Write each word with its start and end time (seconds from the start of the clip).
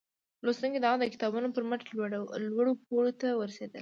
لوستونکي 0.45 0.79
د 0.79 0.85
هغه 0.91 0.99
د 1.01 1.05
کتابونو 1.13 1.47
پر 1.55 1.63
مټ 1.69 1.81
لوړو 2.47 2.71
پوړيو 2.85 3.17
ته 3.21 3.27
ورسېدل 3.39 3.69